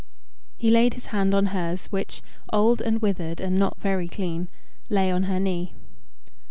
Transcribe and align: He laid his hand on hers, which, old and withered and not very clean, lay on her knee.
He 0.57 0.71
laid 0.71 0.95
his 0.95 1.05
hand 1.13 1.35
on 1.35 1.45
hers, 1.53 1.85
which, 1.91 2.23
old 2.51 2.81
and 2.81 3.03
withered 3.03 3.39
and 3.39 3.59
not 3.59 3.77
very 3.79 4.07
clean, 4.07 4.47
lay 4.89 5.11
on 5.11 5.25
her 5.29 5.39
knee. 5.39 5.73